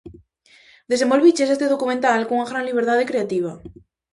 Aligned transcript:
Desenvolviches 0.91 1.49
este 1.53 1.71
documental 1.73 2.19
cunha 2.27 2.49
gran 2.51 2.65
liberdade 2.69 3.07
creativa. 3.09 3.51